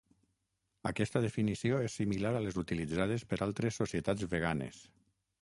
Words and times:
Aquesta 0.91 1.21
definició 1.25 1.81
és 1.89 1.97
similar 1.99 2.33
a 2.39 2.41
les 2.47 2.59
utilitzades 2.63 3.27
per 3.35 3.41
altres 3.49 3.79
societats 3.83 4.29
veganes. 4.35 4.83